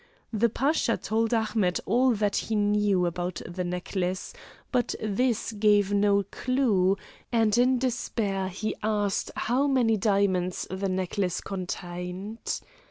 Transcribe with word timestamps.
The 0.33 0.49
Pasha 0.49 0.97
told 0.97 1.31
Ahmet 1.31 1.79
all 1.85 2.15
he 2.15 2.55
knew 2.55 3.05
about 3.05 3.39
the 3.45 3.63
necklace, 3.63 4.33
but 4.71 4.95
this 4.99 5.51
gave 5.51 5.93
no 5.93 6.23
clue, 6.31 6.97
and 7.31 7.55
in 7.55 7.77
despair 7.77 8.47
he 8.47 8.75
asked 8.81 9.29
how 9.35 9.67
many 9.67 9.97
diamonds 9.97 10.65
the 10.71 10.89
necklace 10.89 11.39
contained. 11.39 12.61